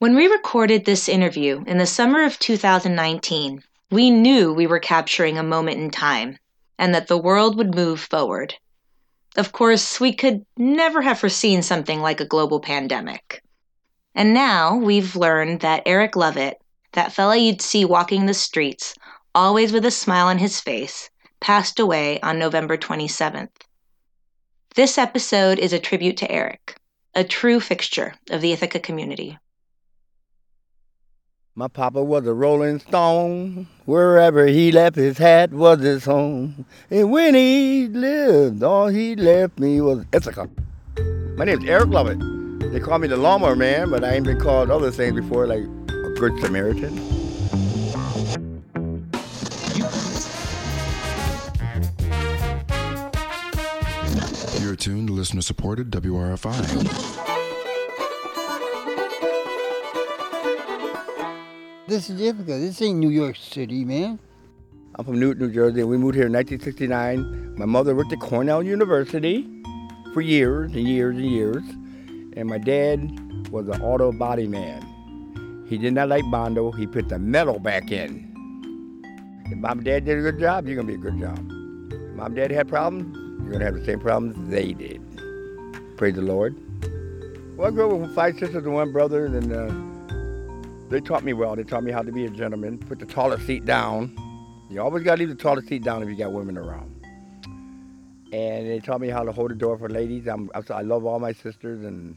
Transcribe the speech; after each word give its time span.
When 0.00 0.16
we 0.16 0.28
recorded 0.28 0.86
this 0.86 1.10
interview 1.10 1.62
in 1.66 1.76
the 1.76 1.84
summer 1.84 2.24
of 2.24 2.38
2019, 2.38 3.62
we 3.90 4.10
knew 4.10 4.50
we 4.50 4.66
were 4.66 4.78
capturing 4.78 5.36
a 5.36 5.42
moment 5.42 5.78
in 5.78 5.90
time 5.90 6.38
and 6.78 6.94
that 6.94 7.08
the 7.08 7.18
world 7.18 7.58
would 7.58 7.74
move 7.74 8.00
forward. 8.00 8.54
Of 9.36 9.52
course, 9.52 10.00
we 10.00 10.14
could 10.14 10.46
never 10.56 11.02
have 11.02 11.18
foreseen 11.18 11.60
something 11.60 12.00
like 12.00 12.18
a 12.18 12.24
global 12.24 12.60
pandemic. 12.60 13.42
And 14.14 14.32
now 14.32 14.74
we've 14.74 15.16
learned 15.16 15.60
that 15.60 15.82
Eric 15.84 16.16
Lovett, 16.16 16.62
that 16.92 17.12
fella 17.12 17.36
you'd 17.36 17.60
see 17.60 17.84
walking 17.84 18.24
the 18.24 18.32
streets, 18.32 18.94
always 19.34 19.70
with 19.70 19.84
a 19.84 19.90
smile 19.90 20.28
on 20.28 20.38
his 20.38 20.62
face, 20.62 21.10
passed 21.40 21.78
away 21.78 22.18
on 22.22 22.38
November 22.38 22.78
27th. 22.78 23.50
This 24.76 24.96
episode 24.96 25.58
is 25.58 25.74
a 25.74 25.78
tribute 25.78 26.16
to 26.16 26.30
Eric, 26.30 26.80
a 27.14 27.22
true 27.22 27.60
fixture 27.60 28.14
of 28.30 28.40
the 28.40 28.52
Ithaca 28.52 28.80
community. 28.80 29.36
My 31.56 31.66
papa 31.66 32.00
was 32.02 32.24
a 32.28 32.32
rolling 32.32 32.78
stone. 32.78 33.66
Wherever 33.84 34.46
he 34.46 34.70
left 34.70 34.94
his 34.94 35.18
hat 35.18 35.52
was 35.52 35.80
his 35.80 36.04
home. 36.04 36.64
And 36.90 37.10
when 37.10 37.34
he 37.34 37.88
lived, 37.88 38.62
all 38.62 38.86
he 38.86 39.16
left 39.16 39.58
me 39.58 39.80
was 39.80 40.04
Ithaca. 40.12 40.48
My 41.36 41.44
name's 41.44 41.68
Eric 41.68 41.88
Lovett. 41.88 42.20
They 42.72 42.78
call 42.78 43.00
me 43.00 43.08
the 43.08 43.16
lawnmower 43.16 43.56
man, 43.56 43.90
but 43.90 44.04
I 44.04 44.14
ain't 44.14 44.26
been 44.26 44.38
called 44.38 44.70
other 44.70 44.92
things 44.92 45.20
before, 45.20 45.48
like 45.48 45.64
a 45.64 46.14
good 46.20 46.40
Samaritan. 46.40 46.96
You're 54.62 54.76
tuned 54.76 55.08
to 55.08 55.14
listener 55.14 55.42
supported 55.42 55.90
WRFI. 55.90 57.39
This 61.90 62.08
is 62.08 62.18
difficult. 62.20 62.60
This 62.60 62.80
ain't 62.82 63.00
New 63.00 63.08
York 63.08 63.34
City, 63.34 63.84
man. 63.84 64.20
I'm 64.94 65.04
from 65.04 65.18
Newton, 65.18 65.48
New 65.48 65.52
Jersey. 65.52 65.82
We 65.82 65.98
moved 65.98 66.14
here 66.14 66.26
in 66.26 66.32
1969. 66.32 67.56
My 67.58 67.64
mother 67.64 67.96
worked 67.96 68.12
at 68.12 68.20
Cornell 68.20 68.62
University 68.62 69.44
for 70.14 70.20
years 70.20 70.70
and 70.72 70.86
years 70.86 71.16
and 71.16 71.26
years. 71.26 71.64
And 72.36 72.48
my 72.48 72.58
dad 72.58 73.50
was 73.50 73.66
an 73.66 73.82
auto 73.82 74.12
body 74.12 74.46
man. 74.46 75.66
He 75.68 75.78
did 75.78 75.92
not 75.92 76.08
like 76.08 76.22
Bondo. 76.30 76.70
He 76.70 76.86
put 76.86 77.08
the 77.08 77.18
metal 77.18 77.58
back 77.58 77.90
in. 77.90 79.02
If 79.46 79.58
mom 79.58 79.78
and 79.78 79.84
dad 79.84 80.04
did 80.04 80.16
a 80.16 80.22
good 80.22 80.38
job, 80.38 80.68
you're 80.68 80.76
going 80.76 80.86
to 80.86 80.96
be 80.96 81.08
a 81.08 81.10
good 81.10 81.18
job. 81.18 81.38
If 81.92 82.14
mom 82.14 82.26
and 82.26 82.36
dad 82.36 82.52
had 82.52 82.68
problems, 82.68 83.16
you're 83.16 83.50
going 83.50 83.58
to 83.58 83.64
have 83.64 83.74
the 83.74 83.84
same 83.84 83.98
problems 83.98 84.36
they 84.48 84.74
did. 84.74 85.02
Praise 85.96 86.14
the 86.14 86.22
Lord. 86.22 86.54
Well, 87.56 87.66
I 87.66 87.72
grew 87.72 87.90
up 87.90 88.00
with 88.00 88.14
five 88.14 88.38
sisters 88.38 88.64
and 88.64 88.74
one 88.74 88.92
brother, 88.92 89.26
and 89.26 89.52
uh, 89.52 89.89
they 90.90 91.00
taught 91.00 91.24
me 91.24 91.32
well. 91.32 91.56
They 91.56 91.62
taught 91.62 91.84
me 91.84 91.92
how 91.92 92.02
to 92.02 92.12
be 92.12 92.26
a 92.26 92.30
gentleman, 92.30 92.78
put 92.78 92.98
the 92.98 93.06
toilet 93.06 93.40
seat 93.46 93.64
down. 93.64 94.16
You 94.68 94.82
always 94.82 95.02
got 95.02 95.16
to 95.16 95.20
leave 95.20 95.28
the 95.28 95.34
toilet 95.34 95.66
seat 95.66 95.82
down 95.82 96.02
if 96.02 96.08
you 96.08 96.16
got 96.16 96.32
women 96.32 96.58
around. 96.58 96.94
And 98.32 98.68
they 98.68 98.80
taught 98.80 99.00
me 99.00 99.08
how 99.08 99.24
to 99.24 99.32
hold 99.32 99.50
the 99.50 99.54
door 99.54 99.78
for 99.78 99.88
ladies. 99.88 100.26
I'm, 100.26 100.50
I 100.54 100.82
love 100.82 101.04
all 101.04 101.18
my 101.18 101.32
sisters, 101.32 101.84
and 101.84 102.16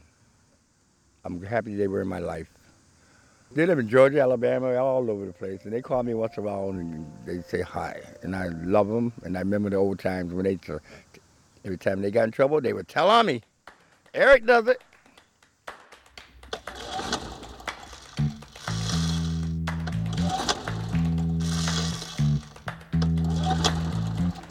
I'm 1.24 1.42
happy 1.42 1.74
they 1.74 1.88
were 1.88 2.02
in 2.02 2.08
my 2.08 2.18
life. 2.18 2.48
They 3.52 3.66
live 3.66 3.78
in 3.78 3.88
Georgia, 3.88 4.20
Alabama, 4.20 4.74
all 4.74 5.08
over 5.08 5.26
the 5.26 5.32
place, 5.32 5.60
and 5.64 5.72
they 5.72 5.80
call 5.80 6.02
me 6.02 6.12
once 6.14 6.36
around 6.38 6.80
and 6.80 7.06
they 7.24 7.40
say 7.42 7.60
hi, 7.60 8.00
and 8.22 8.34
I 8.34 8.48
love 8.48 8.88
them. 8.88 9.12
And 9.22 9.36
I 9.36 9.40
remember 9.40 9.70
the 9.70 9.76
old 9.76 10.00
times 10.00 10.34
when 10.34 10.44
they, 10.44 10.58
every 11.64 11.78
time 11.78 12.02
they 12.02 12.10
got 12.10 12.24
in 12.24 12.30
trouble, 12.32 12.60
they 12.60 12.72
would 12.72 12.88
tell 12.88 13.08
on 13.08 13.26
me. 13.26 13.42
Eric 14.12 14.44
does 14.46 14.66
it. 14.66 14.82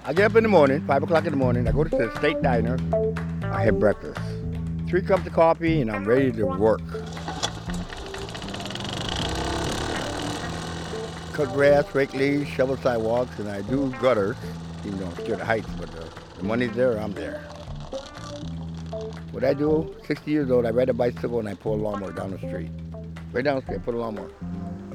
I 0.06 0.12
get 0.12 0.26
up 0.26 0.36
in 0.36 0.44
the 0.44 0.50
morning, 0.50 0.86
5 0.86 1.04
o'clock 1.04 1.24
in 1.24 1.32
the 1.32 1.38
morning. 1.38 1.66
I 1.66 1.72
go 1.72 1.86
to 1.86 1.90
the 1.90 2.14
state 2.18 2.42
diner. 2.42 2.78
I 3.44 3.64
have 3.64 3.80
breakfast. 3.80 4.20
Three 4.90 5.02
cups 5.02 5.26
of 5.26 5.32
coffee, 5.32 5.80
and 5.80 5.90
I'm 5.90 6.04
ready 6.04 6.30
to 6.34 6.46
work. 6.46 6.82
Cut 11.32 11.54
grass, 11.54 11.96
rake 11.96 12.14
leaves, 12.14 12.50
shovel 12.50 12.76
sidewalks, 12.76 13.40
and 13.40 13.48
I 13.48 13.62
do 13.62 13.92
gutters, 14.02 14.36
even 14.86 15.00
though 15.00 15.06
I'm 15.06 15.16
scared 15.16 15.40
of 15.40 15.48
heights, 15.48 15.70
but 15.80 15.90
uh, 15.96 16.04
the 16.38 16.44
money's 16.44 16.76
there, 16.76 16.98
I'm 17.00 17.14
there. 17.14 17.40
What 19.32 19.46
I 19.46 19.54
do, 19.54 19.96
60 20.06 20.30
years 20.30 20.52
old, 20.52 20.66
I 20.66 20.72
ride 20.72 20.90
a 20.90 20.94
bicycle 20.94 21.40
and 21.40 21.48
I 21.48 21.54
pull 21.54 21.76
a 21.76 21.82
lawnmower 21.82 22.12
down 22.12 22.32
the 22.32 22.38
street. 22.40 22.70
Right 23.32 23.46
down 23.46 23.56
the 23.56 23.62
street, 23.62 23.76
I 23.76 23.80
put 23.80 23.96
a 23.96 23.98
lawnmower. 23.98 24.30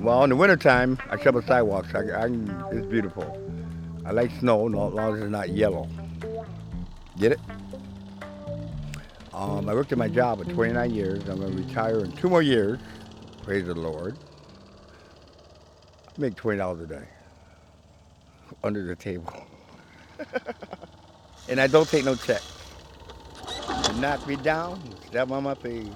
Well, 0.00 0.22
in 0.22 0.30
the 0.30 0.36
wintertime, 0.36 0.98
I 1.10 1.19
shovel 1.19 1.40
sidewalks. 1.40 1.94
I, 1.94 2.00
I, 2.00 2.26
it's 2.72 2.86
beautiful. 2.86 3.25
I 4.08 4.10
like 4.12 4.30
snow, 4.41 4.66
as 4.66 4.72
long 4.72 5.16
as 5.16 5.20
it's 5.20 5.30
not 5.30 5.50
yellow. 5.50 5.86
Get 7.19 7.32
it? 7.32 7.41
Um, 9.34 9.69
I 9.69 9.74
worked 9.74 9.92
at 9.92 9.98
my 9.98 10.08
job 10.08 10.38
for 10.38 10.50
29 10.50 10.94
years. 10.94 11.28
I'm 11.28 11.38
going 11.38 11.52
to 11.52 11.58
retire 11.58 12.04
in 12.04 12.12
two 12.12 12.30
more 12.30 12.41
years. 12.41 12.80
Praise 13.44 13.66
the 13.66 13.74
Lord. 13.74 14.16
I 16.06 16.12
make 16.16 16.36
$20 16.36 16.82
a 16.82 16.86
day 16.86 17.04
under 18.64 18.82
the 18.82 18.96
table. 18.96 19.30
and 21.50 21.60
I 21.60 21.66
don't 21.66 21.86
take 21.86 22.06
no 22.06 22.14
check. 22.14 22.40
Knock 23.98 24.26
me 24.26 24.36
down, 24.36 24.80
step 25.06 25.30
on 25.30 25.42
my 25.42 25.54
face, 25.54 25.86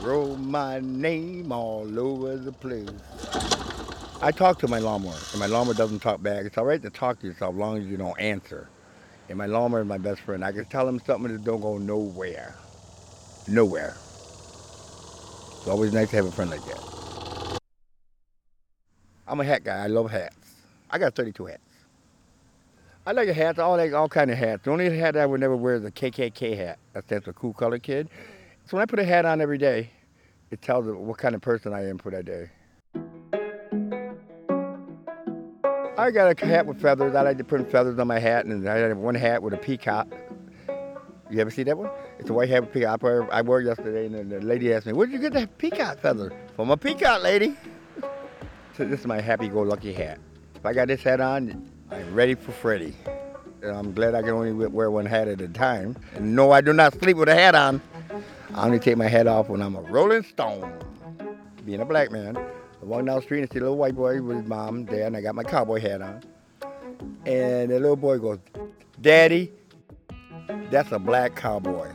roll 0.00 0.34
my 0.36 0.80
name 0.80 1.52
all 1.52 1.98
over 1.98 2.38
the 2.38 2.52
place. 2.52 3.17
I 4.20 4.32
talk 4.32 4.58
to 4.60 4.68
my 4.68 4.80
lawnmower, 4.80 5.14
and 5.30 5.38
my 5.38 5.46
lawnmower 5.46 5.74
doesn't 5.74 6.00
talk 6.00 6.20
back. 6.20 6.44
It's 6.44 6.58
all 6.58 6.64
right 6.64 6.82
to 6.82 6.90
talk 6.90 7.20
to 7.20 7.26
yourself 7.28 7.54
as 7.54 7.58
long 7.58 7.78
as 7.78 7.86
you 7.86 7.96
don't 7.96 8.18
answer. 8.18 8.68
And 9.28 9.38
my 9.38 9.46
lawnmower 9.46 9.82
is 9.82 9.86
my 9.86 9.98
best 9.98 10.22
friend. 10.22 10.44
I 10.44 10.50
can 10.50 10.64
tell 10.64 10.88
him 10.88 11.00
something 11.06 11.32
that 11.32 11.44
don't 11.44 11.60
go 11.60 11.78
nowhere. 11.78 12.56
Nowhere. 13.46 13.94
It's 15.56 15.68
always 15.68 15.92
nice 15.92 16.10
to 16.10 16.16
have 16.16 16.26
a 16.26 16.32
friend 16.32 16.50
like 16.50 16.64
that. 16.64 17.60
I'm 19.28 19.38
a 19.38 19.44
hat 19.44 19.62
guy. 19.62 19.84
I 19.84 19.86
love 19.86 20.10
hats. 20.10 20.34
I 20.90 20.98
got 20.98 21.14
32 21.14 21.46
hats. 21.46 21.60
I 23.06 23.12
like 23.12 23.28
a 23.28 23.32
hat. 23.32 23.60
I 23.60 23.66
like 23.66 23.92
all 23.92 24.08
kind 24.08 24.32
of 24.32 24.38
hats. 24.38 24.64
The 24.64 24.72
only 24.72 24.98
hat 24.98 25.16
I 25.16 25.26
would 25.26 25.38
never 25.38 25.54
wear 25.54 25.76
is 25.76 25.84
a 25.84 25.92
KKK 25.92 26.56
hat. 26.56 26.80
That 26.92 27.04
stands 27.04 27.24
for 27.24 27.32
Cool 27.34 27.52
Color 27.52 27.78
Kid. 27.78 28.08
So 28.66 28.76
when 28.76 28.82
I 28.82 28.86
put 28.86 28.98
a 28.98 29.04
hat 29.04 29.24
on 29.26 29.40
every 29.40 29.58
day, 29.58 29.90
it 30.50 30.60
tells 30.60 30.86
what 30.86 31.18
kind 31.18 31.36
of 31.36 31.40
person 31.40 31.72
I 31.72 31.88
am 31.88 31.98
for 31.98 32.10
that 32.10 32.24
day. 32.24 32.50
I 35.98 36.12
got 36.12 36.40
a 36.40 36.46
hat 36.46 36.64
with 36.64 36.80
feathers. 36.80 37.16
I 37.16 37.22
like 37.22 37.38
to 37.38 37.44
put 37.44 37.68
feathers 37.72 37.98
on 37.98 38.06
my 38.06 38.20
hat, 38.20 38.46
and 38.46 38.68
I 38.68 38.76
have 38.76 38.96
one 38.98 39.16
hat 39.16 39.42
with 39.42 39.52
a 39.52 39.56
peacock. 39.56 40.06
You 41.28 41.40
ever 41.40 41.50
see 41.50 41.64
that 41.64 41.76
one? 41.76 41.90
It's 42.20 42.30
a 42.30 42.32
white 42.32 42.48
hat 42.48 42.62
with 42.62 42.72
peacock. 42.72 43.02
I 43.02 43.42
wore 43.42 43.60
it 43.60 43.66
yesterday, 43.66 44.06
and 44.06 44.30
the 44.30 44.40
lady 44.40 44.72
asked 44.72 44.86
me, 44.86 44.92
"Where'd 44.92 45.10
you 45.10 45.18
get 45.18 45.32
that 45.32 45.58
peacock 45.58 45.98
feather?" 45.98 46.32
From 46.54 46.70
a 46.70 46.76
peacock, 46.76 47.24
lady. 47.24 47.56
so 48.76 48.84
this 48.84 49.00
is 49.00 49.06
my 49.06 49.20
happy-go-lucky 49.20 49.92
hat. 49.92 50.20
If 50.54 50.64
I 50.64 50.72
got 50.72 50.86
this 50.86 51.02
hat 51.02 51.20
on, 51.20 51.68
I'm 51.90 52.14
ready 52.14 52.36
for 52.36 52.52
Freddy. 52.52 52.94
I'm 53.64 53.92
glad 53.92 54.14
I 54.14 54.22
can 54.22 54.30
only 54.30 54.52
wear 54.52 54.92
one 54.92 55.04
hat 55.04 55.26
at 55.26 55.40
a 55.40 55.48
time. 55.48 55.96
And 56.14 56.36
no, 56.36 56.52
I 56.52 56.60
do 56.60 56.72
not 56.72 56.94
sleep 56.94 57.16
with 57.16 57.28
a 57.28 57.34
hat 57.34 57.56
on. 57.56 57.82
I 58.54 58.64
only 58.64 58.78
take 58.78 58.96
my 58.96 59.08
hat 59.08 59.26
off 59.26 59.48
when 59.48 59.60
I'm 59.60 59.74
a 59.74 59.80
Rolling 59.80 60.22
Stone. 60.22 60.72
Being 61.66 61.80
a 61.80 61.84
black 61.84 62.12
man. 62.12 62.38
I 62.80 62.84
walk 62.84 63.04
down 63.04 63.16
the 63.16 63.22
street 63.22 63.40
and 63.40 63.52
see 63.52 63.58
a 63.58 63.62
little 63.62 63.76
white 63.76 63.96
boy 63.96 64.22
with 64.22 64.38
his 64.38 64.46
mom, 64.46 64.84
dad, 64.84 65.08
and 65.08 65.16
I 65.16 65.20
got 65.20 65.34
my 65.34 65.42
cowboy 65.42 65.80
hat 65.80 66.00
on. 66.00 66.22
And 67.26 67.70
the 67.70 67.80
little 67.80 67.96
boy 67.96 68.18
goes, 68.18 68.38
Daddy, 69.00 69.52
that's 70.70 70.92
a 70.92 70.98
black 70.98 71.34
cowboy. 71.34 71.90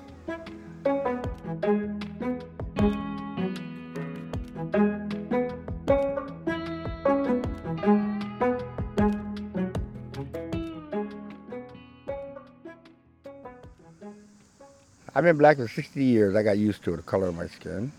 I've 15.16 15.24
been 15.24 15.38
black 15.38 15.58
for 15.58 15.68
60 15.68 16.04
years. 16.04 16.36
I 16.36 16.42
got 16.42 16.58
used 16.58 16.84
to 16.86 16.94
it, 16.94 16.98
the 16.98 17.04
color 17.04 17.28
of 17.28 17.36
my 17.36 17.48
skin. 17.48 17.92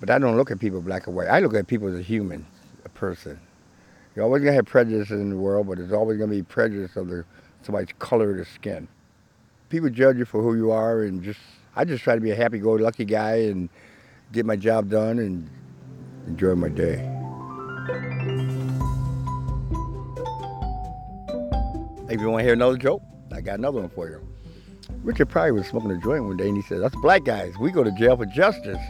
But 0.00 0.10
I 0.10 0.18
don't 0.18 0.36
look 0.36 0.50
at 0.50 0.60
people 0.60 0.80
black 0.80 1.08
or 1.08 1.10
white. 1.10 1.28
I 1.28 1.40
look 1.40 1.54
at 1.54 1.66
people 1.66 1.88
as 1.88 1.98
a 1.98 2.02
human, 2.02 2.46
a 2.84 2.88
person. 2.88 3.40
You're 4.14 4.24
always 4.24 4.42
gonna 4.42 4.54
have 4.54 4.66
prejudice 4.66 5.10
in 5.10 5.30
the 5.30 5.36
world, 5.36 5.66
but 5.66 5.78
there's 5.78 5.92
always 5.92 6.18
gonna 6.18 6.30
be 6.30 6.42
prejudice 6.42 6.96
of 6.96 7.08
the, 7.08 7.24
somebody's 7.62 7.94
color 7.98 8.30
of 8.30 8.38
the 8.38 8.44
skin. 8.44 8.88
People 9.68 9.90
judge 9.90 10.16
you 10.16 10.24
for 10.24 10.42
who 10.42 10.54
you 10.56 10.70
are, 10.70 11.02
and 11.02 11.22
just 11.22 11.40
I 11.76 11.84
just 11.84 12.02
try 12.02 12.14
to 12.14 12.20
be 12.20 12.30
a 12.30 12.34
happy-go-lucky 12.34 13.04
guy 13.04 13.34
and 13.36 13.68
get 14.32 14.46
my 14.46 14.56
job 14.56 14.88
done 14.88 15.18
and 15.18 15.48
enjoy 16.26 16.54
my 16.54 16.68
day. 16.68 16.94
If 22.08 22.20
you 22.20 22.30
want 22.30 22.40
to 22.40 22.44
hear 22.44 22.54
another 22.54 22.78
joke, 22.78 23.02
I 23.32 23.40
got 23.40 23.58
another 23.58 23.80
one 23.80 23.90
for 23.90 24.08
you. 24.08 24.26
Richard 25.02 25.28
Pryor 25.28 25.54
was 25.54 25.66
smoking 25.66 25.90
a 25.90 25.98
joint 25.98 26.24
one 26.24 26.36
day, 26.36 26.48
and 26.48 26.56
he 26.56 26.62
said, 26.62 26.82
"Us 26.82 26.92
black 27.02 27.24
guys, 27.24 27.52
we 27.60 27.70
go 27.70 27.84
to 27.84 27.92
jail 27.92 28.16
for 28.16 28.26
justice." 28.26 28.80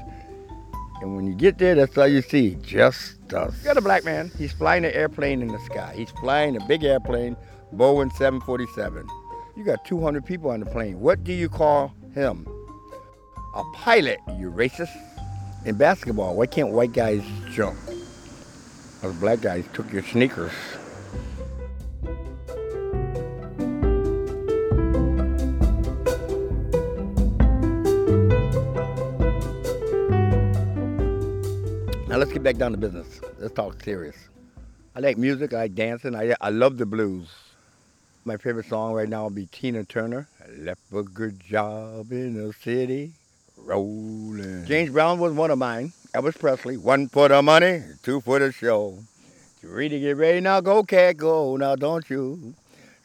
And 1.01 1.15
when 1.15 1.27
you 1.27 1.35
get 1.35 1.59
there, 1.59 1.75
that's 1.75 1.97
all 1.97 2.09
you 2.09 2.23
see, 2.23 2.57
just 2.57 3.33
us. 3.33 3.57
You 3.59 3.65
got 3.65 3.77
a 3.77 3.81
black 3.81 4.05
man. 4.05 4.31
He's 4.37 4.53
flying 4.53 4.85
an 4.85 4.93
airplane 4.93 5.43
in 5.43 5.49
the 5.49 5.61
sky. 5.61 5.93
He's 5.97 6.11
flying 6.11 6.57
a 6.57 6.65
big 6.67 6.83
airplane, 6.83 7.37
Boeing 7.75 8.13
747. 8.13 9.07
You 9.57 9.65
got 9.65 9.85
200 9.85 10.25
people 10.25 10.51
on 10.51 10.61
the 10.61 10.67
plane. 10.67 11.01
What 11.01 11.25
do 11.25 11.33
you 11.33 11.49
call 11.49 11.95
him? 12.15 12.47
A 13.55 13.63
pilot, 13.75 14.19
you 14.39 14.51
racist. 14.51 14.95
In 15.65 15.77
basketball, 15.77 16.37
why 16.37 16.47
can't 16.47 16.71
white 16.71 16.93
guys 16.93 17.23
jump? 17.51 17.77
Those 19.03 19.15
black 19.17 19.41
guys 19.41 19.65
took 19.73 19.93
your 19.93 20.03
sneakers. 20.03 20.53
Now 32.09 32.17
let's 32.17 32.33
get 32.33 32.43
back 32.43 32.57
down 32.57 32.71
to 32.71 32.79
business. 32.79 33.21
Let's 33.39 33.53
talk 33.53 33.83
serious. 33.83 34.17
I 34.97 35.01
like 35.01 35.19
music, 35.19 35.53
I 35.53 35.57
like 35.57 35.75
dancing, 35.75 36.15
I, 36.17 36.35
I 36.41 36.49
love 36.49 36.79
the 36.79 36.87
blues. 36.87 37.29
My 38.25 38.39
favorite 38.39 38.65
song 38.65 38.95
right 38.95 39.07
now 39.07 39.25
will 39.25 39.31
be 39.31 39.45
Tina 39.53 39.85
Turner. 39.85 40.27
I 40.43 40.51
left 40.59 40.81
a 40.91 41.03
good 41.03 41.39
job 41.39 42.11
in 42.11 42.33
the 42.33 42.55
city, 42.55 43.13
rolling. 43.59 44.65
James 44.65 44.89
Brown 44.89 45.19
was 45.19 45.35
one 45.35 45.51
of 45.51 45.59
mine. 45.59 45.93
Elvis 46.15 46.39
Presley, 46.39 46.79
one 46.79 47.09
for 47.09 47.29
the 47.29 47.43
money, 47.43 47.83
two 48.03 48.23
for 48.23 48.39
the 48.39 48.53
show. 48.53 48.99
Ready 49.63 49.91
to 49.91 50.01
get 50.01 50.17
ready 50.17 50.41
now? 50.41 50.63
Go, 50.63 50.83
cat, 50.85 51.19
go. 51.19 51.57
Now 51.57 51.77
don't 51.77 52.09
you 52.09 52.55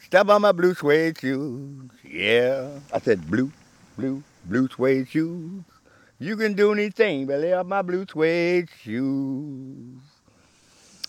step 0.01 0.29
on 0.29 0.43
my 0.43 0.53
blue 0.53 0.75
suede 0.75 1.19
shoes. 1.19 1.89
Yeah. 2.09 2.69
I 2.93 2.99
said 3.01 3.29
blue, 3.29 3.51
blue, 3.97 4.23
blue 4.45 4.69
suede 4.69 5.09
shoes. 5.09 5.63
You 6.23 6.37
can 6.37 6.53
do 6.53 6.71
anything 6.71 7.25
but 7.25 7.41
lay 7.41 7.51
off 7.51 7.65
my 7.65 7.81
blue 7.81 8.05
suede 8.09 8.69
shoes. 8.81 9.99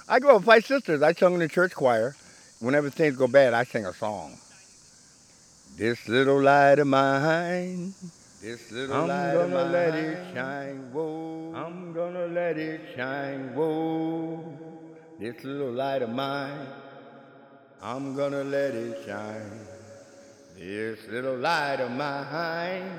I 0.09 0.19
grew 0.19 0.31
up 0.31 0.39
with 0.39 0.45
five 0.45 0.67
sisters. 0.67 1.03
I 1.03 1.13
sung 1.13 1.35
in 1.35 1.39
the 1.39 1.49
church 1.49 1.73
choir. 1.73 2.17
Whenever 2.59 2.91
things 2.91 3.15
go 3.15 3.29
bad, 3.29 3.55
I 3.55 3.63
sing 3.63 3.87
a 3.87 3.93
song. 3.93 4.37
This 5.77 6.09
little 6.09 6.43
light 6.43 6.81
of 6.81 6.89
mine, 6.89 7.95
this 8.43 8.73
little 8.73 9.03
I'm 9.03 9.07
light 9.07 9.35
of 9.35 9.51
gonna 9.51 9.63
mine, 9.63 9.73
let 9.73 9.95
it 9.95 10.35
shine, 10.35 10.93
whoa. 10.93 11.53
I'm 11.55 11.93
gonna 11.93 12.27
let 12.27 12.59
it 12.59 12.81
shine, 12.97 13.55
whoa. 13.55 14.53
This 15.21 15.45
little 15.45 15.71
light 15.71 16.03
of 16.03 16.11
mine, 16.11 16.67
I'm 17.81 18.17
gonna 18.17 18.43
let 18.43 18.75
it 18.75 19.07
shine. 19.07 19.61
This 20.59 21.07
little 21.07 21.37
light 21.37 21.79
of 21.79 21.93
mine, 21.93 22.91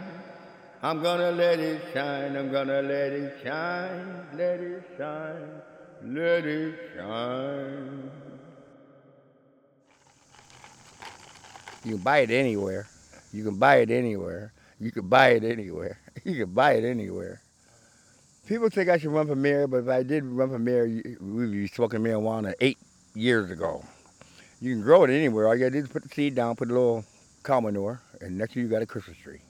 I'm 0.86 1.02
gonna 1.02 1.32
let 1.32 1.60
it 1.60 1.82
shine. 1.96 2.36
I'm 2.36 2.52
gonna 2.52 2.84
let 2.84 3.12
it 3.12 3.40
shine, 3.44 4.28
let 4.36 4.60
it 4.60 4.84
shine, 4.96 5.50
let 6.04 6.46
it 6.46 6.76
shine. 6.96 8.12
You 11.84 11.96
can 11.96 12.04
buy 12.04 12.20
it 12.20 12.30
anywhere. 12.30 12.88
You 13.34 13.44
can 13.44 13.56
buy 13.56 13.78
it 13.78 13.90
anywhere. 13.90 14.54
You 14.80 14.92
can 14.92 15.08
buy 15.08 15.30
it 15.30 15.44
anywhere. 15.44 15.98
You 16.24 16.46
can 16.46 16.54
buy 16.54 16.74
it 16.74 16.84
anywhere. 16.84 17.42
People 18.48 18.70
think 18.70 18.88
I 18.88 19.00
should 19.00 19.10
run 19.10 19.26
for 19.26 19.36
mayor, 19.36 19.66
but 19.66 19.78
if 19.78 19.90
I 19.90 20.04
did 20.04 20.24
run 20.24 20.50
for 20.52 20.60
mayor, 20.60 20.86
you- 20.86 21.18
we'd 21.20 21.52
be 21.52 21.68
smoking 21.68 22.02
marijuana 22.02 22.54
eight 22.62 22.78
years 23.16 23.50
ago. 23.50 23.84
You 24.62 24.76
can 24.76 24.84
grow 24.84 25.04
it 25.04 25.10
anywhere. 25.10 25.48
All 25.48 25.56
you 25.56 25.62
gotta 25.62 25.72
do 25.72 25.80
is 25.80 25.88
put 25.88 26.04
the 26.04 26.10
seed 26.10 26.36
down, 26.36 26.56
put 26.56 26.70
a 26.70 26.74
little 26.74 27.06
cow 27.44 27.60
manure, 27.60 28.02
and 28.22 28.38
next 28.38 28.54
thing 28.54 28.62
you 28.62 28.70
got 28.70 28.84
a 28.84 28.86
Christmas 28.86 29.18
tree. 29.18 29.42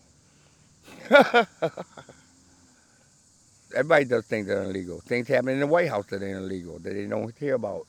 Everybody 3.75 4.05
does 4.05 4.25
things 4.25 4.47
that 4.47 4.57
are 4.57 4.63
illegal. 4.63 5.01
Things 5.01 5.27
happen 5.27 5.49
in 5.49 5.59
the 5.59 5.67
White 5.67 5.89
House 5.89 6.05
that 6.07 6.23
ain't 6.23 6.37
illegal, 6.37 6.79
that 6.79 6.93
they 6.93 7.05
don't 7.05 7.35
care 7.37 7.55
about. 7.55 7.85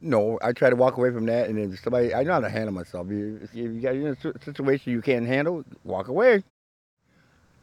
No, 0.00 0.38
I 0.42 0.52
try 0.52 0.70
to 0.70 0.76
walk 0.76 0.96
away 0.96 1.10
from 1.10 1.26
that, 1.26 1.48
and 1.48 1.58
if 1.58 1.80
somebody, 1.80 2.14
I 2.14 2.22
know 2.24 2.32
how 2.32 2.40
to 2.40 2.48
handle 2.48 2.72
myself. 2.72 3.10
If 3.10 3.44
if 3.44 3.54
you 3.54 3.80
got 3.80 3.94
in 3.94 4.06
a 4.06 4.16
situation 4.44 4.92
you 4.92 5.00
can't 5.00 5.26
handle, 5.26 5.64
walk 5.84 6.08
away. 6.08 6.42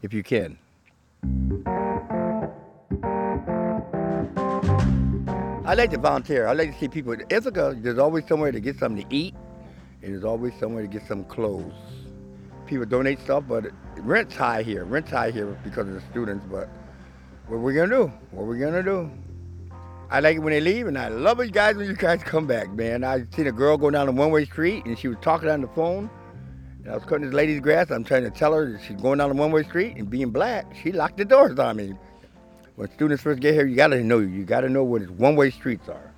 If 0.02 0.12
you 0.12 0.22
can. 0.22 0.58
I 5.64 5.74
like 5.74 5.90
to 5.90 5.98
volunteer. 5.98 6.48
I 6.48 6.52
like 6.54 6.72
to 6.72 6.78
see 6.80 6.88
people. 6.88 7.12
In 7.12 7.24
Ithaca, 7.30 7.76
there's 7.78 7.98
always 7.98 8.26
somewhere 8.26 8.50
to 8.50 8.60
get 8.60 8.78
something 8.78 9.08
to 9.08 9.14
eat, 9.14 9.34
and 10.02 10.12
there's 10.12 10.24
always 10.24 10.52
somewhere 10.58 10.82
to 10.82 10.88
get 10.88 11.06
some 11.06 11.24
clothes. 11.24 11.72
People 12.72 12.86
donate 12.86 13.20
stuff, 13.20 13.44
but 13.46 13.66
rent's 13.98 14.34
high 14.34 14.62
here. 14.62 14.86
Rent's 14.86 15.10
high 15.10 15.30
here 15.30 15.58
because 15.62 15.86
of 15.88 15.92
the 15.92 16.00
students, 16.10 16.46
but 16.50 16.70
what 17.46 17.56
are 17.56 17.60
we 17.60 17.74
gonna 17.74 17.94
do? 17.94 18.12
What 18.30 18.44
are 18.44 18.46
we 18.46 18.58
gonna 18.58 18.82
do? 18.82 19.10
I 20.10 20.20
like 20.20 20.36
it 20.36 20.38
when 20.38 20.54
they 20.54 20.60
leave, 20.62 20.86
and 20.86 20.96
I 20.96 21.08
love 21.08 21.38
it, 21.40 21.52
guys, 21.52 21.76
when 21.76 21.86
you 21.86 21.94
guys 21.94 22.22
come 22.22 22.46
back, 22.46 22.70
man. 22.70 23.04
I 23.04 23.26
seen 23.36 23.46
a 23.46 23.52
girl 23.52 23.76
go 23.76 23.90
down 23.90 24.08
a 24.08 24.12
one-way 24.12 24.46
street, 24.46 24.86
and 24.86 24.98
she 24.98 25.06
was 25.08 25.18
talking 25.20 25.50
on 25.50 25.60
the 25.60 25.68
phone. 25.68 26.08
And 26.82 26.90
I 26.90 26.94
was 26.94 27.04
cutting 27.04 27.26
this 27.26 27.34
lady's 27.34 27.60
grass. 27.60 27.90
I'm 27.90 28.04
trying 28.04 28.24
to 28.24 28.30
tell 28.30 28.54
her 28.54 28.80
she's 28.86 28.98
going 29.02 29.18
down 29.18 29.30
a 29.30 29.34
one-way 29.34 29.64
street, 29.64 29.98
and 29.98 30.08
being 30.08 30.30
black, 30.30 30.74
she 30.74 30.92
locked 30.92 31.18
the 31.18 31.26
doors 31.26 31.58
on 31.58 31.76
me. 31.76 31.92
When 32.76 32.90
students 32.92 33.22
first 33.22 33.40
get 33.40 33.52
here, 33.52 33.66
you 33.66 33.76
gotta 33.76 34.02
know. 34.02 34.20
You 34.20 34.44
gotta 34.44 34.70
know 34.70 34.82
what 34.82 35.10
one-way 35.10 35.50
streets 35.50 35.90
are. 35.90 36.11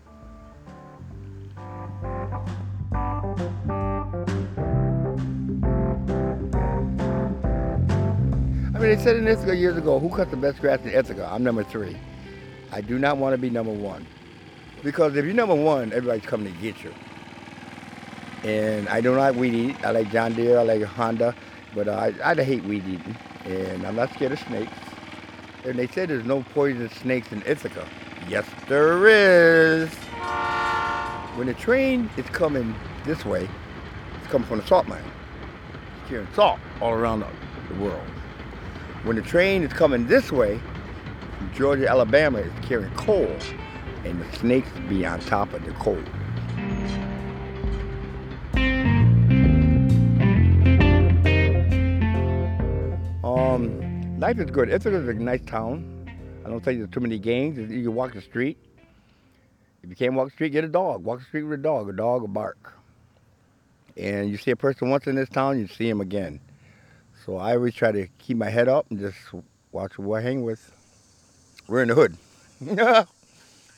They 8.94 9.02
said 9.02 9.16
in 9.16 9.26
Ithaca 9.26 9.56
years 9.56 9.76
ago, 9.76 9.98
who 9.98 10.08
cut 10.08 10.30
the 10.30 10.36
best 10.36 10.60
grass 10.60 10.80
in 10.82 10.90
Ithaca? 10.90 11.28
I'm 11.30 11.42
number 11.42 11.64
three. 11.64 11.96
I 12.70 12.80
do 12.80 12.96
not 12.96 13.16
want 13.16 13.34
to 13.34 13.38
be 13.38 13.50
number 13.50 13.72
one. 13.72 14.06
Because 14.84 15.16
if 15.16 15.24
you're 15.24 15.34
number 15.34 15.54
one, 15.54 15.92
everybody's 15.92 16.24
coming 16.24 16.52
to 16.52 16.60
get 16.60 16.84
you. 16.84 16.94
And 18.44 18.88
I 18.88 19.00
don't 19.00 19.16
like 19.16 19.34
weed 19.34 19.54
eat. 19.54 19.84
I 19.84 19.90
like 19.90 20.12
John 20.12 20.34
Deere, 20.34 20.58
I 20.58 20.62
like 20.62 20.82
Honda, 20.82 21.34
but 21.74 21.88
I, 21.88 22.14
I 22.22 22.34
hate 22.34 22.62
weed 22.64 22.84
eating. 22.86 23.16
And 23.46 23.84
I'm 23.84 23.96
not 23.96 24.12
scared 24.12 24.32
of 24.32 24.38
snakes. 24.38 24.70
And 25.64 25.76
they 25.76 25.88
said 25.88 26.10
there's 26.10 26.24
no 26.24 26.44
poisonous 26.54 26.92
snakes 26.92 27.32
in 27.32 27.42
Ithaca. 27.46 27.88
Yes, 28.28 28.46
there 28.68 29.08
is. 29.08 29.92
When 31.34 31.48
the 31.48 31.54
train 31.54 32.08
is 32.16 32.26
coming 32.26 32.76
this 33.04 33.24
way, 33.24 33.48
it's 34.18 34.30
coming 34.30 34.46
from 34.46 34.60
the 34.60 34.66
salt 34.66 34.86
mine. 34.86 35.02
It's 36.00 36.10
carrying 36.10 36.28
salt 36.34 36.60
all 36.80 36.92
around 36.92 37.24
the 37.70 37.74
world. 37.82 38.06
When 39.04 39.16
the 39.16 39.22
train 39.22 39.62
is 39.62 39.70
coming 39.70 40.06
this 40.06 40.32
way, 40.32 40.58
Georgia, 41.54 41.86
Alabama, 41.86 42.38
it's 42.38 42.66
carrying 42.66 42.90
coal, 42.94 43.28
and 44.02 44.18
the 44.18 44.36
snakes 44.38 44.70
be 44.88 45.04
on 45.04 45.20
top 45.20 45.52
of 45.52 45.62
the 45.62 45.72
coal. 45.72 45.98
Um, 53.22 54.18
life 54.18 54.38
is 54.38 54.50
good. 54.50 54.70
Ithaca's 54.70 55.06
a 55.06 55.12
nice 55.12 55.42
town. 55.44 56.08
I 56.46 56.48
don't 56.48 56.64
think 56.64 56.78
there's 56.78 56.90
too 56.90 57.00
many 57.00 57.18
gangs. 57.18 57.58
You 57.58 57.82
can 57.82 57.94
walk 57.94 58.14
the 58.14 58.22
street. 58.22 58.56
If 59.82 59.90
you 59.90 59.96
can't 59.96 60.14
walk 60.14 60.28
the 60.28 60.32
street, 60.32 60.52
get 60.52 60.64
a 60.64 60.68
dog. 60.68 61.04
Walk 61.04 61.18
the 61.18 61.26
street 61.26 61.42
with 61.42 61.60
a 61.60 61.62
dog. 61.62 61.90
A 61.90 61.92
dog 61.92 62.22
will 62.22 62.28
bark. 62.28 62.72
And 63.98 64.30
you 64.30 64.38
see 64.38 64.50
a 64.50 64.56
person 64.56 64.88
once 64.88 65.06
in 65.06 65.14
this 65.14 65.28
town, 65.28 65.58
you 65.58 65.66
see 65.66 65.90
him 65.90 66.00
again. 66.00 66.40
So 67.24 67.38
I 67.38 67.54
always 67.54 67.74
try 67.74 67.90
to 67.90 68.06
keep 68.18 68.36
my 68.36 68.50
head 68.50 68.68
up 68.68 68.86
and 68.90 69.00
just 69.00 69.16
watch 69.72 69.94
who 69.94 70.12
I 70.12 70.20
hang 70.20 70.42
with. 70.42 70.70
We're 71.66 71.80
in 71.80 71.88
the 71.88 71.94
hood. 71.94 72.18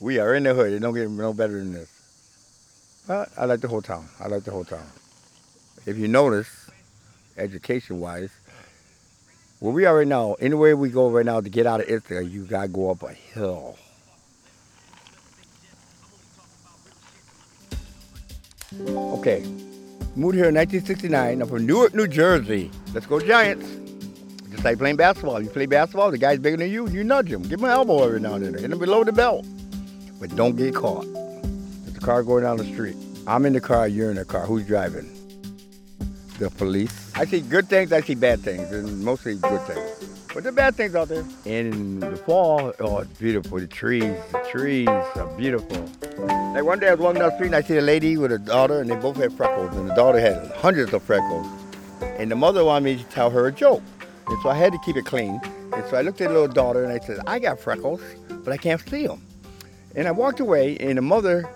we 0.00 0.18
are 0.18 0.34
in 0.34 0.42
the 0.42 0.52
hood. 0.52 0.72
It 0.72 0.80
don't 0.80 0.94
get 0.94 1.08
no 1.08 1.32
better 1.32 1.52
than 1.52 1.72
this. 1.72 3.04
But 3.06 3.28
I 3.38 3.44
like 3.44 3.60
the 3.60 3.68
whole 3.68 3.82
town. 3.82 4.08
I 4.18 4.26
like 4.26 4.42
the 4.42 4.50
whole 4.50 4.64
town. 4.64 4.86
If 5.86 5.96
you 5.96 6.08
notice, 6.08 6.68
education-wise, 7.36 8.32
where 9.60 9.72
we 9.72 9.84
are 9.84 9.96
right 9.96 10.08
now, 10.08 10.34
anywhere 10.40 10.76
we 10.76 10.90
go 10.90 11.08
right 11.08 11.24
now 11.24 11.40
to 11.40 11.48
get 11.48 11.66
out 11.66 11.80
of 11.80 11.88
Ithaca, 11.88 12.24
you 12.24 12.42
gotta 12.44 12.66
go 12.66 12.90
up 12.90 13.04
a 13.04 13.12
hill. 13.12 13.78
Okay, 18.80 19.46
moved 20.16 20.34
here 20.34 20.48
in 20.48 20.54
1969. 20.54 21.42
I'm 21.42 21.48
from 21.48 21.66
Newark, 21.66 21.94
New 21.94 22.08
Jersey. 22.08 22.70
Let's 22.94 23.06
go 23.06 23.20
Giants. 23.20 23.66
Just 24.50 24.64
like 24.64 24.78
playing 24.78 24.96
basketball. 24.96 25.42
You 25.42 25.50
play 25.50 25.66
basketball, 25.66 26.10
the 26.10 26.18
guy's 26.18 26.38
bigger 26.38 26.56
than 26.56 26.70
you, 26.70 26.88
you 26.88 27.04
nudge 27.04 27.30
him. 27.30 27.42
Give 27.42 27.58
him 27.58 27.66
an 27.66 27.70
elbow 27.70 28.04
every 28.04 28.20
now 28.20 28.34
and 28.34 28.44
then. 28.44 28.54
Hit 28.54 28.72
him 28.72 28.78
below 28.78 29.04
the 29.04 29.12
belt. 29.12 29.46
But 30.18 30.34
don't 30.34 30.56
get 30.56 30.74
caught. 30.74 31.04
There's 31.12 31.96
a 31.96 32.00
car 32.00 32.22
going 32.22 32.44
down 32.44 32.56
the 32.56 32.64
street. 32.64 32.96
I'm 33.26 33.44
in 33.44 33.52
the 33.52 33.60
car, 33.60 33.88
you're 33.88 34.10
in 34.10 34.16
the 34.16 34.24
car. 34.24 34.46
Who's 34.46 34.66
driving? 34.66 35.12
The 36.38 36.50
police. 36.50 37.12
I 37.14 37.24
see 37.26 37.40
good 37.40 37.68
things, 37.68 37.92
I 37.92 38.00
see 38.00 38.14
bad 38.14 38.40
things, 38.40 38.70
and 38.70 39.02
mostly 39.04 39.36
good 39.36 39.60
things. 39.62 40.15
But 40.36 40.44
are 40.44 40.52
bad 40.52 40.74
things 40.74 40.94
out 40.94 41.08
there. 41.08 41.24
And 41.46 41.72
in 41.72 42.00
the 42.00 42.14
fall, 42.14 42.74
oh, 42.78 42.98
it's 42.98 43.18
beautiful. 43.18 43.58
The 43.58 43.66
trees, 43.66 44.02
the 44.32 44.46
trees 44.50 44.86
are 44.86 45.34
beautiful. 45.34 45.82
Like 46.52 46.62
one 46.62 46.78
day 46.78 46.88
I 46.88 46.90
was 46.90 47.00
walking 47.00 47.20
down 47.20 47.30
the 47.30 47.36
street 47.36 47.46
and 47.46 47.56
I 47.56 47.62
see 47.62 47.78
a 47.78 47.80
lady 47.80 48.18
with 48.18 48.30
a 48.30 48.38
daughter, 48.38 48.82
and 48.82 48.90
they 48.90 48.96
both 48.96 49.16
had 49.16 49.32
freckles, 49.32 49.74
and 49.74 49.88
the 49.88 49.94
daughter 49.94 50.20
had 50.20 50.52
hundreds 50.56 50.92
of 50.92 51.02
freckles. 51.02 51.46
And 52.18 52.30
the 52.30 52.36
mother 52.36 52.62
wanted 52.66 52.84
me 52.84 53.02
to 53.02 53.04
tell 53.04 53.30
her 53.30 53.46
a 53.46 53.52
joke. 53.52 53.82
And 54.28 54.42
so 54.42 54.50
I 54.50 54.56
had 54.56 54.74
to 54.74 54.78
keep 54.84 54.98
it 54.98 55.06
clean. 55.06 55.40
And 55.72 55.82
so 55.88 55.96
I 55.96 56.02
looked 56.02 56.20
at 56.20 56.28
the 56.28 56.34
little 56.34 56.52
daughter 56.52 56.84
and 56.84 56.92
I 56.92 56.98
said, 57.02 57.20
I 57.26 57.38
got 57.38 57.58
freckles, 57.58 58.02
but 58.28 58.52
I 58.52 58.58
can't 58.58 58.86
see 58.86 59.06
them. 59.06 59.22
And 59.94 60.06
I 60.06 60.10
walked 60.10 60.40
away, 60.40 60.76
and 60.76 60.98
the 60.98 61.02
mother 61.02 61.48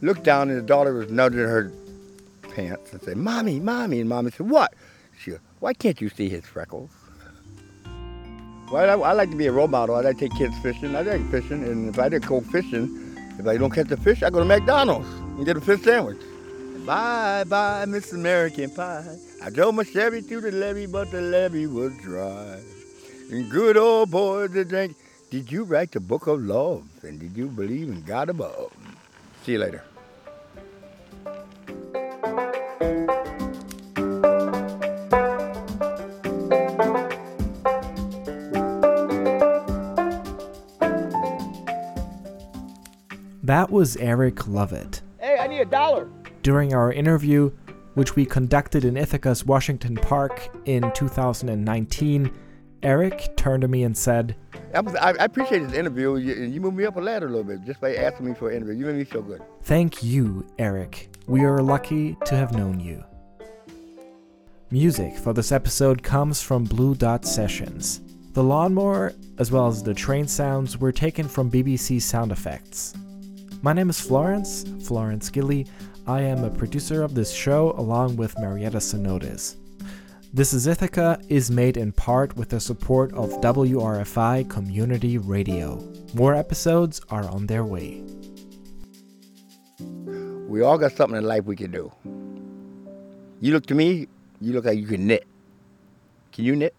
looked 0.00 0.22
down, 0.22 0.48
and 0.48 0.58
the 0.58 0.62
daughter 0.62 0.94
was 0.94 1.10
nudging 1.10 1.40
her 1.40 1.72
pants 2.54 2.92
and 2.92 3.02
said, 3.02 3.16
Mommy, 3.16 3.58
Mommy. 3.58 3.98
And 3.98 4.08
Mommy 4.08 4.30
said, 4.30 4.48
What? 4.48 4.74
She 5.18 5.32
goes, 5.32 5.40
Why 5.58 5.74
can't 5.74 6.00
you 6.00 6.08
see 6.08 6.28
his 6.28 6.44
freckles? 6.44 6.90
Well, 8.72 9.04
I, 9.04 9.10
I 9.10 9.12
like 9.12 9.30
to 9.30 9.36
be 9.36 9.46
a 9.48 9.52
role 9.52 9.68
model. 9.68 9.96
I 9.96 10.00
like 10.00 10.16
to 10.16 10.28
take 10.28 10.38
kids 10.38 10.58
fishing. 10.60 10.96
I 10.96 11.02
like 11.02 11.30
fishing, 11.30 11.62
and 11.62 11.90
if 11.90 11.98
I 11.98 12.08
didn't 12.08 12.26
go 12.26 12.40
fishing, 12.40 13.14
if 13.38 13.46
I 13.46 13.58
don't 13.58 13.70
catch 13.70 13.88
the 13.88 13.98
fish, 13.98 14.22
I 14.22 14.30
go 14.30 14.38
to 14.38 14.46
McDonald's 14.46 15.06
and 15.36 15.44
get 15.44 15.58
a 15.58 15.60
fish 15.60 15.82
sandwich. 15.82 16.16
Bye, 16.86 17.44
bye, 17.44 17.84
Miss 17.84 18.14
American 18.14 18.70
Pie. 18.70 19.14
I 19.44 19.50
drove 19.50 19.74
my 19.74 19.84
Chevy 19.84 20.22
through 20.22 20.40
the 20.40 20.52
levee, 20.52 20.86
but 20.86 21.10
the 21.10 21.20
levee 21.20 21.66
was 21.66 21.92
dry. 21.98 22.60
And 23.30 23.50
good 23.50 23.76
old 23.76 24.10
boys 24.10 24.52
to 24.52 24.64
drink. 24.64 24.96
Did 25.28 25.52
you 25.52 25.64
write 25.64 25.92
the 25.92 26.00
book 26.00 26.26
of 26.26 26.40
love? 26.40 26.88
And 27.02 27.20
did 27.20 27.36
you 27.36 27.48
believe 27.48 27.90
in 27.90 28.00
God 28.04 28.30
above? 28.30 28.72
See 29.44 29.52
you 29.52 29.58
later. 29.58 29.84
That 43.44 43.72
was 43.72 43.96
Eric 43.96 44.46
Lovett. 44.46 45.02
Hey, 45.18 45.36
I 45.40 45.48
need 45.48 45.58
a 45.58 45.64
dollar. 45.64 46.08
During 46.44 46.74
our 46.74 46.92
interview, 46.92 47.50
which 47.94 48.14
we 48.14 48.24
conducted 48.24 48.84
in 48.84 48.96
Ithaca's 48.96 49.44
Washington 49.44 49.96
Park 49.96 50.48
in 50.64 50.92
2019, 50.92 52.32
Eric 52.84 53.36
turned 53.36 53.62
to 53.62 53.68
me 53.68 53.82
and 53.82 53.98
said, 53.98 54.36
I, 54.72 54.80
was, 54.80 54.94
I, 54.94 55.10
I 55.10 55.24
appreciate 55.24 55.58
this 55.58 55.72
interview. 55.72 56.18
You, 56.18 56.34
you 56.34 56.60
moved 56.60 56.76
me 56.76 56.84
up 56.84 56.94
a 56.94 57.00
ladder 57.00 57.26
a 57.26 57.30
little 57.30 57.42
bit 57.42 57.64
just 57.66 57.80
by 57.80 57.96
asking 57.96 58.26
me 58.26 58.34
for 58.34 58.50
an 58.50 58.58
interview. 58.58 58.74
You 58.74 58.86
made 58.86 58.94
me 58.94 59.04
feel 59.04 59.22
good. 59.22 59.42
Thank 59.64 60.04
you, 60.04 60.46
Eric. 60.60 61.08
We 61.26 61.42
are 61.42 61.60
lucky 61.60 62.16
to 62.26 62.36
have 62.36 62.56
known 62.56 62.78
you. 62.78 63.02
Music 64.70 65.16
for 65.16 65.32
this 65.32 65.50
episode 65.50 66.04
comes 66.04 66.40
from 66.40 66.62
Blue 66.62 66.94
Dot 66.94 67.24
Sessions. 67.24 68.02
The 68.34 68.42
lawnmower, 68.44 69.12
as 69.38 69.50
well 69.50 69.66
as 69.66 69.82
the 69.82 69.94
train 69.94 70.28
sounds, 70.28 70.78
were 70.78 70.92
taken 70.92 71.26
from 71.26 71.50
BBC 71.50 72.00
Sound 72.00 72.30
Effects. 72.30 72.94
My 73.64 73.72
name 73.72 73.90
is 73.90 74.00
Florence, 74.00 74.64
Florence 74.82 75.30
Gilly. 75.30 75.68
I 76.04 76.22
am 76.22 76.42
a 76.42 76.50
producer 76.50 77.04
of 77.04 77.14
this 77.14 77.30
show 77.30 77.70
along 77.78 78.16
with 78.16 78.36
Marietta 78.40 78.78
Sonotis. 78.78 79.54
This 80.34 80.52
is 80.52 80.66
Ithaca 80.66 81.20
is 81.28 81.48
made 81.48 81.76
in 81.76 81.92
part 81.92 82.36
with 82.36 82.48
the 82.48 82.58
support 82.58 83.12
of 83.12 83.30
WRFI 83.40 84.50
Community 84.50 85.16
Radio. 85.16 85.80
More 86.12 86.34
episodes 86.34 87.00
are 87.08 87.22
on 87.30 87.46
their 87.46 87.64
way. 87.64 88.02
We 90.48 90.62
all 90.62 90.76
got 90.76 90.90
something 90.90 91.18
in 91.18 91.24
life 91.24 91.44
we 91.44 91.54
can 91.54 91.70
do. 91.70 91.92
You 93.40 93.52
look 93.52 93.66
to 93.66 93.76
me, 93.76 94.08
you 94.40 94.54
look 94.54 94.64
like 94.64 94.76
you 94.76 94.88
can 94.88 95.06
knit. 95.06 95.24
Can 96.32 96.44
you 96.44 96.56
knit? 96.56 96.74